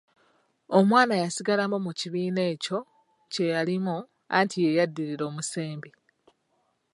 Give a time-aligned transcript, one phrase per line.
[0.77, 2.79] Omwana yasigalamu mu kibiina ekyo
[3.31, 3.97] kye yalimu
[4.37, 5.89] anti y'eyaddirira omusembi.